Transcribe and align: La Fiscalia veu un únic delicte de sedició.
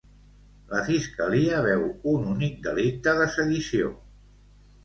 La 0.71 0.79
Fiscalia 0.87 1.59
veu 1.67 1.85
un 2.13 2.25
únic 2.31 2.57
delicte 2.69 3.15
de 3.23 3.29
sedició. 3.37 3.93